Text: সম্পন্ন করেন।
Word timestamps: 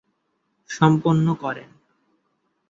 সম্পন্ন 0.69 1.27
করেন। 1.33 1.69